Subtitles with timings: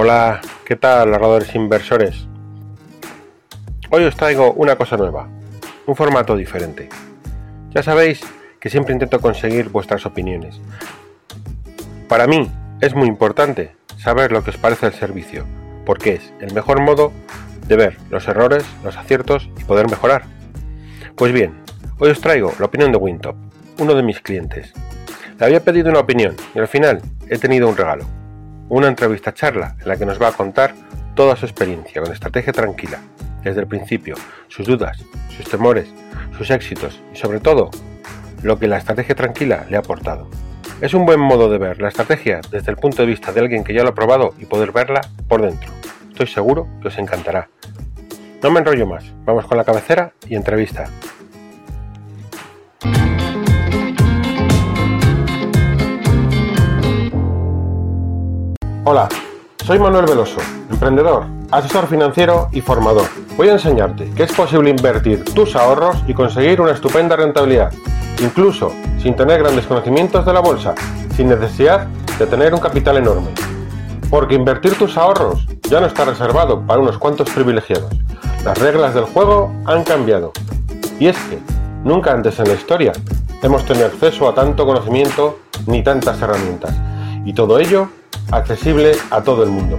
[0.00, 2.28] Hola, ¿qué tal, ahorradores inversores?
[3.90, 5.28] Hoy os traigo una cosa nueva,
[5.86, 6.88] un formato diferente.
[7.70, 8.20] Ya sabéis
[8.60, 10.60] que siempre intento conseguir vuestras opiniones.
[12.06, 12.48] Para mí
[12.80, 15.44] es muy importante saber lo que os parece el servicio,
[15.84, 17.10] porque es el mejor modo
[17.66, 20.26] de ver los errores, los aciertos y poder mejorar.
[21.16, 21.60] Pues bien,
[21.98, 23.34] hoy os traigo la opinión de Wintop,
[23.80, 24.72] uno de mis clientes.
[25.40, 28.06] Le había pedido una opinión y al final he tenido un regalo.
[28.70, 30.74] Una entrevista charla en la que nos va a contar
[31.14, 33.00] toda su experiencia con estrategia tranquila,
[33.42, 34.14] desde el principio,
[34.48, 35.02] sus dudas,
[35.34, 35.88] sus temores,
[36.36, 37.70] sus éxitos y sobre todo
[38.42, 40.28] lo que la estrategia tranquila le ha aportado.
[40.82, 43.64] Es un buen modo de ver la estrategia desde el punto de vista de alguien
[43.64, 45.72] que ya lo ha probado y poder verla por dentro.
[46.10, 47.48] Estoy seguro que os encantará.
[48.42, 50.90] No me enrollo más, vamos con la cabecera y entrevista.
[58.90, 59.06] Hola,
[59.66, 63.04] soy Manuel Veloso, emprendedor, asesor financiero y formador.
[63.36, 67.70] Voy a enseñarte que es posible invertir tus ahorros y conseguir una estupenda rentabilidad,
[68.18, 68.72] incluso
[69.02, 70.74] sin tener grandes conocimientos de la bolsa,
[71.14, 71.86] sin necesidad
[72.18, 73.28] de tener un capital enorme.
[74.08, 77.92] Porque invertir tus ahorros ya no está reservado para unos cuantos privilegiados.
[78.42, 80.32] Las reglas del juego han cambiado.
[80.98, 81.38] Y es que
[81.84, 82.92] nunca antes en la historia
[83.42, 86.74] hemos tenido acceso a tanto conocimiento ni tantas herramientas.
[87.26, 87.90] Y todo ello
[88.30, 89.78] accesible a todo el mundo.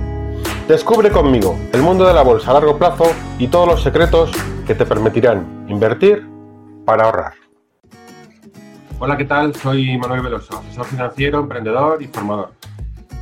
[0.68, 3.06] Descubre conmigo el mundo de la bolsa a largo plazo
[3.38, 4.32] y todos los secretos
[4.66, 6.28] que te permitirán invertir
[6.86, 7.34] para ahorrar.
[9.00, 9.56] Hola, ¿qué tal?
[9.56, 12.52] Soy Manuel Veloso, asesor financiero, emprendedor y formador.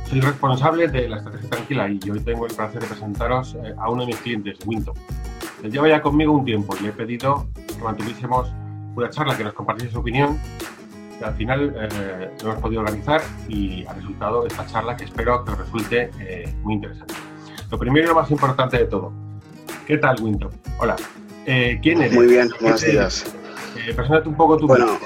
[0.08, 3.90] Soy responsable de la estrategia tranquila y hoy tengo el placer de presentaros eh, a
[3.90, 4.94] uno de mis clientes, Winto.
[5.62, 8.50] Él lleva ya conmigo un tiempo y le he pedido que mantuviésemos
[8.96, 10.38] una charla, que nos compartiese su opinión
[11.22, 15.52] al final eh, lo hemos podido organizar y ha resultado esta charla que espero que
[15.52, 17.14] os resulte eh, muy interesante.
[17.70, 19.12] Lo primero y lo más importante de todo,
[19.86, 20.50] ¿qué tal, Winto?
[20.78, 20.96] Hola.
[21.46, 22.14] Eh, ¿Quién eres?
[22.14, 23.24] Muy bien, buenos días.
[23.74, 24.98] preséntate un poco tu Bueno,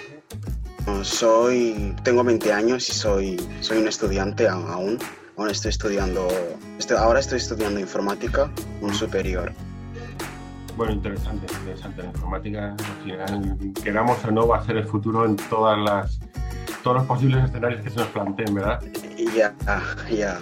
[1.03, 4.98] soy, tengo 20 años y soy, soy un estudiante aún.
[5.37, 6.28] Aún estoy estudiando,
[6.98, 8.50] ahora estoy estudiando informática,
[8.81, 9.53] un superior.
[10.77, 12.03] Bueno, interesante, interesante.
[12.03, 16.19] La informática, al final, queramos o no, va a ser el futuro en todas las,
[16.83, 18.82] todos los posibles escenarios que se nos planteen, ¿verdad?
[19.37, 19.55] Ya,
[20.11, 20.38] ya.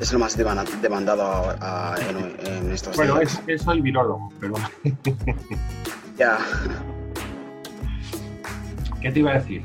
[0.00, 1.54] Es lo más demandado
[2.00, 3.36] en, en, estos bueno, días.
[3.36, 4.54] Bueno, es, soy virólogo, pero...
[6.16, 6.38] ya.
[9.00, 9.64] ¿Qué te iba a decir?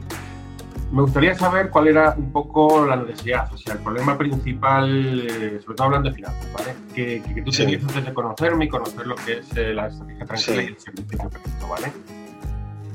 [0.91, 5.59] Me gustaría saber cuál era un poco la necesidad, o sea, el problema principal, eh,
[5.61, 6.75] sobre todo hablando de finanzas, ¿vale?
[6.95, 10.63] Que, tú tenías antes de conocerme y conocer lo que es eh, la estrategia tranquila
[10.63, 11.91] y el servicio presto, ¿vale?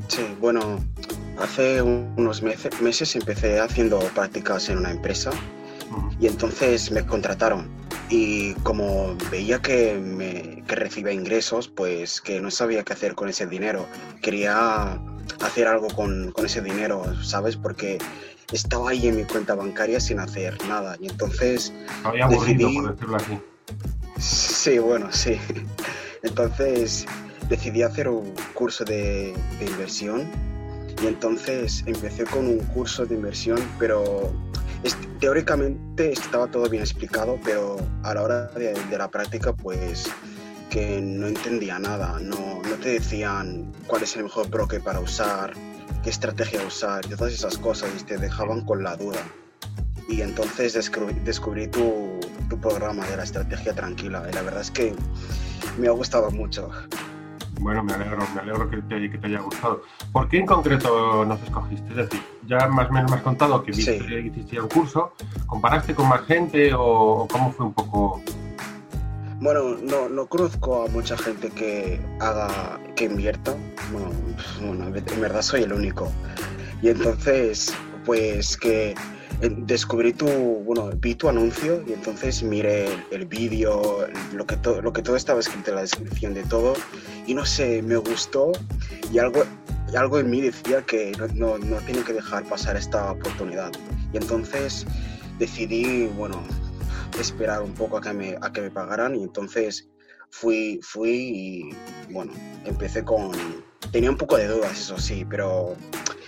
[0.08, 0.78] Sí, bueno,
[1.38, 5.30] hace unos meses empecé haciendo prácticas en una empresa
[6.18, 7.68] y entonces me contrataron
[8.08, 13.28] y como veía que, me, que recibía ingresos, pues que no sabía qué hacer con
[13.28, 13.86] ese dinero,
[14.20, 15.00] quería
[15.40, 17.56] hacer algo con, con, ese dinero, ¿sabes?
[17.56, 17.98] Porque
[18.52, 20.96] estaba ahí en mi cuenta bancaria sin hacer nada.
[21.00, 21.72] Y entonces.
[22.04, 22.80] Había decidí...
[22.80, 23.38] por decirlo así.
[24.18, 25.38] Sí, bueno, sí.
[26.22, 27.04] Entonces
[27.48, 30.30] decidí hacer un curso de, de, inversión.
[31.02, 34.32] Y entonces empecé con un curso de inversión, pero
[35.18, 40.04] teóricamente estaba todo bien explicado, pero a la hora de, de la práctica, pues
[40.72, 45.52] que no entendía nada, no, no, te decían cuál es el mejor broker para usar,
[46.02, 49.20] qué estrategia usar, y todas esas cosas, y te dejaban con la duda.
[50.08, 52.18] Y entonces descubrí, descubrí tu,
[52.48, 54.94] tu, programa de la estrategia tranquila, y la verdad es que
[55.78, 56.70] me ha gustado mucho.
[57.60, 59.82] Bueno, me alegro, me alegro que te, que te haya gustado.
[60.10, 61.90] ¿Por qué en concreto nos escogiste?
[61.90, 64.14] Es decir, ya más o menos me has contado que viste, sí.
[64.14, 65.12] hiciste un curso,
[65.46, 67.91] ¿comparaste con más gente o cómo fue un poco
[69.42, 73.56] bueno, no, no conozco a mucha gente que haga, que invierta.
[73.92, 76.12] Bueno, en verdad soy el único.
[76.80, 77.74] Y entonces,
[78.04, 78.94] pues que
[79.40, 84.92] descubrí tu, bueno, vi tu anuncio y entonces miré el, vídeo, lo que, todo, lo
[84.92, 86.74] que todo estaba escrito en la descripción de todo
[87.26, 88.52] y no sé, me gustó
[89.12, 89.42] y algo,
[89.96, 93.72] algo en mí decía que no, no, no tengo que dejar pasar esta oportunidad.
[94.12, 94.86] Y entonces
[95.40, 96.40] decidí, bueno,
[97.18, 99.88] esperar un poco a que me, a que me pagaran y entonces
[100.30, 102.32] fui, fui y bueno,
[102.64, 103.30] empecé con...
[103.90, 105.74] Tenía un poco de dudas, eso sí, pero...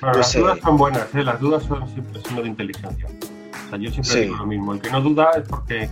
[0.01, 1.25] las dudas son buenas, ¿eh?
[1.25, 3.07] las dudas son siempre signo de inteligencia.
[3.07, 5.89] O sea, yo siempre digo lo mismo, el que no duda es porque,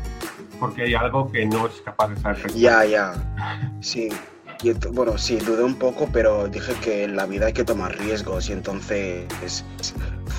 [0.61, 2.53] porque hay algo que no es capaz de saber.
[2.53, 3.15] Ya, ya,
[3.81, 4.11] sí.
[4.63, 7.99] Y, bueno, sí, dudé un poco, pero dije que en la vida hay que tomar
[7.99, 9.27] riesgos y entonces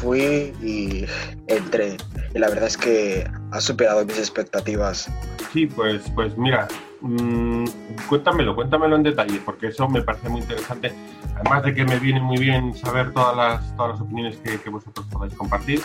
[0.04, 1.06] fui y
[1.48, 1.98] entré.
[2.36, 5.10] Y la verdad es que ha superado mis expectativas.
[5.52, 6.68] Sí, pues, pues mira,
[7.02, 7.66] mmm,
[8.10, 10.94] cuéntamelo, cuéntamelo en detalle, porque eso me parece muy interesante.
[11.36, 14.70] Además de que me viene muy bien saber todas las, todas las opiniones que, que
[14.70, 15.82] vosotros podáis compartir.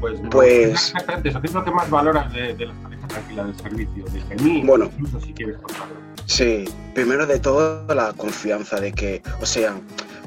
[0.00, 0.70] Pues, pues...
[0.70, 1.40] exactamente eso.
[1.40, 4.04] ¿Qué es lo que más valoras de, de las tarifas tranquila del servicio?
[4.04, 5.94] De mí, bueno, incluso si quieres contarlo.
[6.26, 6.64] Sí,
[6.94, 9.74] primero de todo la confianza de que, o sea,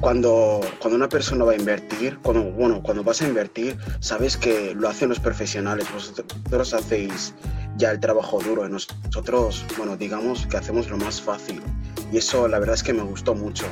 [0.00, 4.74] cuando, cuando una persona va a invertir, cuando, bueno, cuando vas a invertir, sabes que
[4.74, 7.34] lo hacen los profesionales, vosotros hacéis
[7.76, 11.62] ya el trabajo duro nosotros, bueno, digamos que hacemos lo más fácil.
[12.12, 13.66] Y eso la verdad es que me gustó mucho.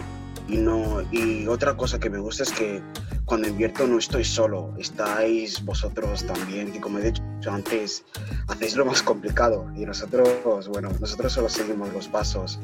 [0.48, 2.82] Y, no, y otra cosa que me gusta es que
[3.28, 8.02] cuando invierto no estoy solo, estáis vosotros también, que como he dicho antes,
[8.46, 12.58] hacéis lo más complicado y nosotros, bueno, nosotros solo seguimos los pasos.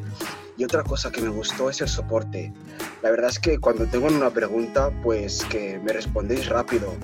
[0.57, 2.51] Y otra cosa que me gustó es el soporte.
[3.03, 6.95] La verdad es que cuando tengo una pregunta, pues que me respondéis rápido.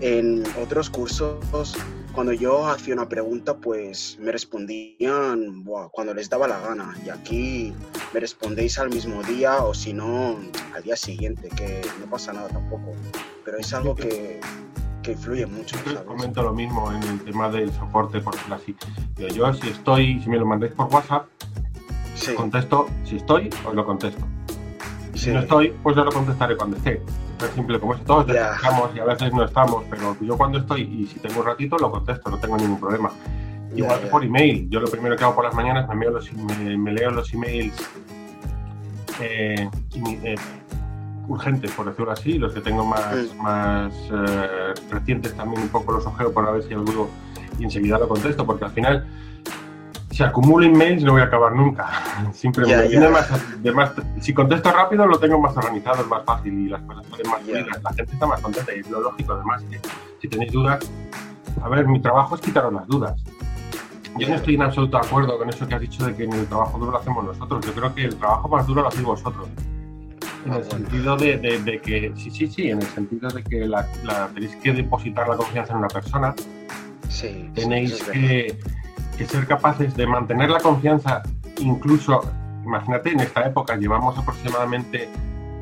[0.00, 1.74] En otros cursos
[2.12, 6.94] cuando yo hacía una pregunta, pues me respondían cuando les daba la gana.
[7.04, 7.72] Y aquí
[8.12, 10.38] me respondéis al mismo día o si no,
[10.74, 12.92] al día siguiente, que no pasa nada tampoco.
[13.44, 14.40] Pero es algo que,
[15.02, 15.76] que influye mucho.
[15.78, 16.00] ¿sabes?
[16.00, 18.76] Comento lo mismo en el tema del soporte, por así.
[19.34, 21.26] Yo, si estoy, si me lo mandáis por WhatsApp,
[22.14, 22.34] sí.
[22.34, 24.24] contesto, si estoy, os lo contesto.
[25.14, 25.32] Si sí.
[25.32, 27.02] no estoy, pues yo lo contestaré cuando esté
[27.40, 28.04] tan simple como eso.
[28.04, 28.56] Todos yeah.
[28.94, 31.90] y a veces no estamos, pero yo cuando estoy y si tengo un ratito lo
[31.90, 33.10] contesto, no tengo ningún problema.
[33.74, 34.10] Igual yeah.
[34.10, 34.68] por email.
[34.68, 37.32] Yo lo primero que hago por las mañanas me, leo los, me, me leo los
[37.32, 37.74] emails
[39.20, 40.34] eh, eh,
[41.28, 46.06] urgentes, por decirlo así, los que tengo más, más eh, recientes también un poco los
[46.06, 47.08] ojeo para ver si alguno
[47.58, 49.06] y enseguida lo contesto, porque al final
[50.10, 51.88] si acumulo emails no voy a acabar nunca.
[52.32, 56.08] Siempre yeah, me viene más, de más, Si contesto rápido lo tengo más organizado, es
[56.08, 57.82] más fácil y las cosas salen más fluidas.
[57.82, 59.34] La gente está más contenta y es lo lógico.
[59.34, 59.80] Además, que
[60.20, 60.90] si tenéis dudas,
[61.62, 63.22] a ver, mi trabajo es quitaros las dudas.
[64.18, 66.46] Yo no estoy en absoluto de acuerdo con eso que has dicho de que el
[66.46, 67.64] trabajo duro lo hacemos nosotros.
[67.64, 69.48] Yo creo que el trabajo más duro lo hacéis vosotros.
[70.44, 73.66] En el sentido de, de, de, que, sí, sí, sí, en el sentido de que
[73.66, 76.34] la, la, tenéis que depositar la confianza en una persona.
[77.08, 78.58] Sí, tenéis sí, que
[79.20, 81.22] que ser capaces de mantener la confianza,
[81.58, 82.22] incluso,
[82.64, 85.10] imagínate, en esta época llevamos aproximadamente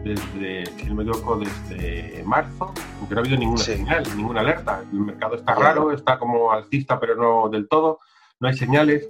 [0.05, 2.73] desde, si no me equivoco, desde marzo,
[3.09, 3.73] que no ha habido ninguna sí.
[3.73, 4.85] señal, ninguna alerta.
[4.93, 7.99] El mercado está raro, está como alcista, pero no del todo,
[8.41, 9.09] no hay señales.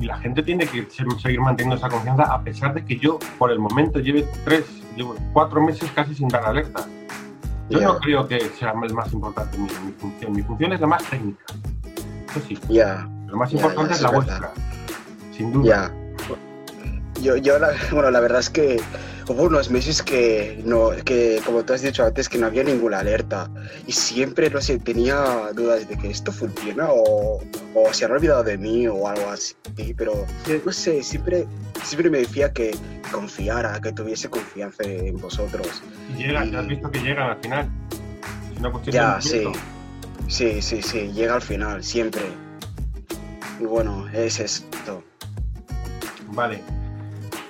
[0.00, 0.86] Y la gente tiene que
[1.20, 4.64] seguir manteniendo esa confianza, a pesar de que yo, por el momento, lleve tres,
[4.96, 6.86] llevo cuatro meses casi sin dar alerta.
[7.68, 7.88] Yo yeah.
[7.88, 10.32] no creo que sea el más importante mi, mi, función.
[10.32, 11.44] Mi función es la más técnica.
[12.30, 12.58] Eso sí.
[12.68, 13.08] Yeah.
[13.26, 14.50] Lo más importante ya, ya, es la vuestra,
[15.32, 15.92] sin duda.
[17.16, 17.20] Ya.
[17.20, 18.80] Yo, yo la, bueno, la verdad es que
[19.28, 23.00] hubo unos meses que, no, que, como tú has dicho antes, que no había ninguna
[23.00, 23.50] alerta.
[23.86, 27.40] Y siempre, no sé, tenía dudas de que esto funciona o,
[27.74, 29.54] o se han olvidado de mí o algo así.
[29.96, 30.26] Pero,
[30.64, 31.46] no sé, siempre,
[31.84, 32.74] siempre me decía que
[33.12, 35.82] confiara, que tuviese confianza en vosotros.
[36.16, 36.56] Y llegan, y...
[36.56, 37.70] has visto que llegan al final.
[38.52, 39.44] Es una cuestión ya, sí.
[40.26, 42.22] Sí, sí, sí, llega al final, siempre.
[43.60, 45.02] Y bueno, es esto.
[46.32, 46.62] Vale.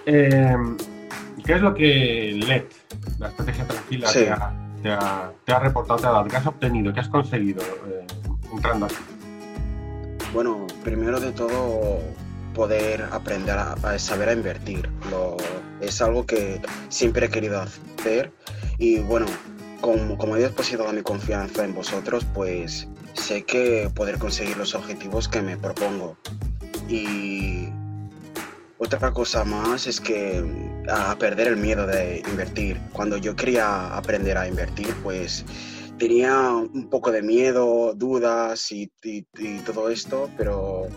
[0.07, 0.57] Eh,
[1.49, 2.65] ¿Qué es lo que LED,
[3.19, 4.19] la estrategia tranquila, sí.
[4.19, 4.53] te, ha,
[4.83, 6.29] te, ha, te, ha, reportado, te ha dado?
[6.29, 6.93] ¿Qué has obtenido?
[6.93, 8.07] ¿Qué has conseguido eh,
[8.53, 8.97] entrando aquí?
[10.35, 12.01] Bueno, primero de todo,
[12.53, 14.91] poder aprender a, a saber a invertir.
[15.11, 15.39] Lo,
[15.81, 18.31] es algo que siempre he querido hacer.
[18.77, 19.25] Y bueno,
[19.81, 25.29] como, como he depositado mi confianza en vosotros, pues sé que poder conseguir los objetivos
[25.29, 26.19] que me propongo.
[26.91, 27.68] Y
[28.79, 30.43] otra cosa más es que
[30.89, 32.81] a perder el miedo de invertir.
[32.93, 35.45] Cuando yo quería aprender a invertir, pues
[35.99, 38.91] tenía un poco de miedo, dudas y
[39.67, 40.89] todo esto, pero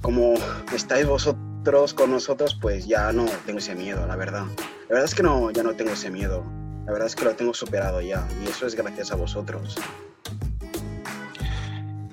[0.00, 0.34] como
[0.74, 4.46] estáis vosotros con nosotros, pues ya no tengo ese miedo, la verdad.
[4.88, 6.44] La verdad es que no, ya no tengo ese miedo.
[6.86, 9.76] La verdad es que lo tengo superado ya y eso es gracias a vosotros.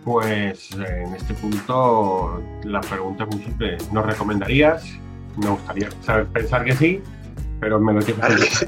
[0.09, 3.77] Pues en este punto la pregunta es muy simple.
[3.91, 4.83] ¿Nos recomendarías?
[5.37, 6.99] Me gustaría saber, pensar que sí,
[7.59, 8.65] pero me lo tienes claro que sí.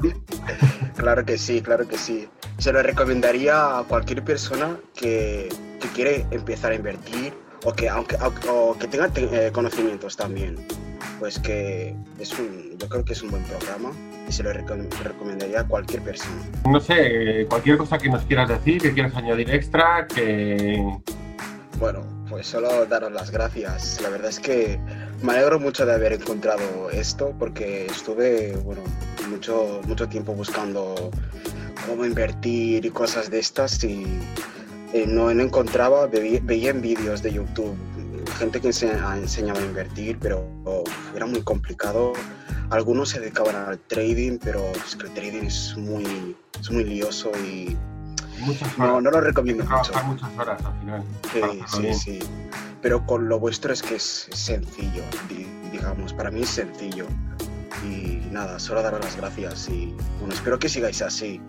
[0.96, 2.28] claro que sí, claro que sí.
[2.58, 5.48] Se lo recomendaría a cualquier persona que,
[5.80, 7.34] que quiere empezar a invertir
[7.64, 8.16] o que, aunque,
[8.48, 10.64] o que tenga eh, conocimientos también.
[11.18, 13.90] Pues que es un, yo creo que es un buen programa
[14.28, 16.40] y se lo recomendaría a cualquier persona.
[16.70, 20.80] No sé, cualquier cosa que nos quieras decir, que quieras añadir extra, que...
[21.78, 24.00] Bueno, pues solo daros las gracias.
[24.00, 24.78] La verdad es que
[25.22, 28.82] me alegro mucho de haber encontrado esto porque estuve, bueno,
[29.28, 31.10] mucho, mucho tiempo buscando
[31.86, 34.04] cómo invertir y cosas de estas y
[34.92, 37.76] eh, no, no encontraba, veía, en vídeos de YouTube
[38.38, 40.46] gente que enseñaba a invertir, pero
[41.14, 42.12] era muy complicado.
[42.70, 47.76] Algunos se dedicaban al trading, pero el trading es muy, es muy lioso y
[48.78, 49.92] no, no lo recomiendo mucho.
[50.04, 51.04] muchas horas al final.
[51.32, 52.18] Sí, sí, sí.
[52.80, 55.04] Pero con lo vuestro es que es sencillo,
[55.70, 57.06] digamos, para mí es sencillo.
[57.84, 61.40] Y nada, solo daros las gracias y bueno, espero que sigáis así.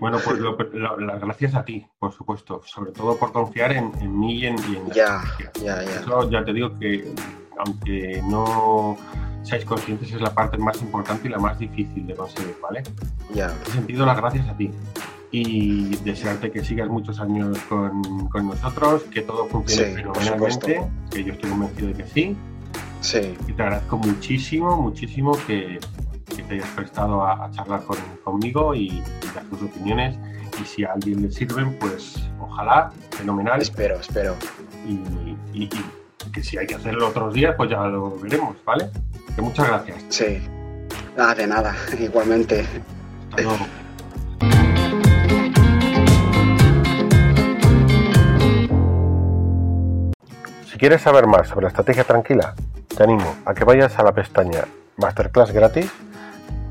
[0.00, 0.38] Bueno, pues
[0.72, 4.94] las gracias a ti, por supuesto, sobre todo por confiar en, mí y en, y
[4.94, 5.22] ya,
[5.60, 5.82] ya, ya.
[5.82, 7.12] Eso ya te digo que,
[7.58, 8.96] aunque no
[9.42, 12.82] seáis conscientes, es la parte más importante y la más difícil de conseguir, ¿vale?
[13.34, 13.46] Ya.
[13.46, 14.70] En ese sentido, las gracias a ti.
[15.30, 18.02] Y desearte que sigas muchos años con,
[18.46, 20.80] nosotros, que todo funcione fenomenalmente,
[21.10, 22.36] que yo estoy convencido de que sí.
[23.00, 23.36] Sí.
[23.46, 25.78] Y te agradezco muchísimo, muchísimo que,
[26.34, 27.82] que te hayas prestado a, charlar
[28.24, 29.02] conmigo y,
[29.34, 30.16] dar tus opiniones.
[30.60, 33.60] Y si a alguien le sirven, pues ojalá, fenomenal.
[33.60, 34.34] Espero, espero.
[34.86, 35.68] Y,
[36.32, 38.90] que si hay que hacerlo otros días, pues ya lo veremos, ¿vale?
[39.34, 40.04] Que muchas gracias.
[40.08, 40.38] Sí.
[41.16, 42.66] Nada, de nada, igualmente.
[43.30, 43.66] Hasta luego.
[50.78, 52.54] Si quieres saber más sobre la estrategia tranquila,
[52.96, 54.60] te animo a que vayas a la pestaña
[54.96, 55.92] Masterclass gratis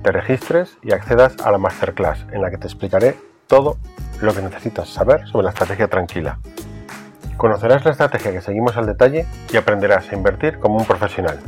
[0.02, 3.76] te registres y accedas a la masterclass en la que te explicaré todo
[4.22, 6.40] lo que necesitas saber sobre la estrategia tranquila.
[7.36, 11.42] Conocerás la estrategia que seguimos al detalle y aprenderás a invertir como un profesional.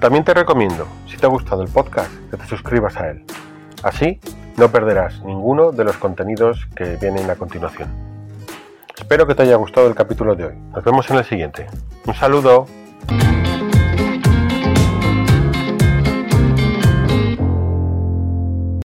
[0.00, 3.24] También te recomiendo, si te ha gustado el podcast, que te suscribas a él.
[3.84, 4.18] Así
[4.56, 8.07] no perderás ninguno de los contenidos que vienen a continuación.
[9.08, 10.54] Espero que te haya gustado el capítulo de hoy.
[10.74, 11.66] Nos vemos en el siguiente.
[12.04, 12.66] Un saludo.